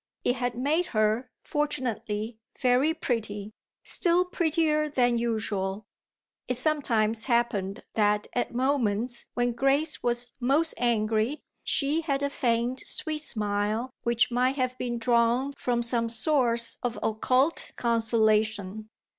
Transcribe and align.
It 0.23 0.37
had 0.37 0.55
made 0.55 0.87
her, 0.97 1.29
fortunately, 1.43 2.39
very 2.59 2.91
pretty 2.91 3.53
still 3.83 4.25
prettier 4.25 4.89
than 4.89 5.19
usual: 5.19 5.85
it 6.47 6.57
sometimes 6.57 7.25
happened 7.25 7.83
that 7.93 8.25
at 8.33 8.51
moments 8.51 9.27
when 9.35 9.51
Grace 9.51 10.01
was 10.01 10.31
most 10.39 10.73
angry 10.77 11.43
she 11.63 12.01
had 12.01 12.23
a 12.23 12.31
faint 12.31 12.79
sweet 12.79 13.21
smile 13.21 13.91
which 14.01 14.31
might 14.31 14.55
have 14.55 14.75
been 14.79 14.97
drawn 14.97 15.53
from 15.53 15.83
some 15.83 16.09
source 16.09 16.79
of 16.81 16.97
occult 17.03 17.69
consolation. 17.75 18.89